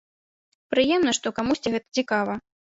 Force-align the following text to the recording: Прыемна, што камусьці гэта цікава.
Прыемна, 0.73 1.13
што 1.19 1.33
камусьці 1.41 1.75
гэта 1.75 1.87
цікава. 2.01 2.33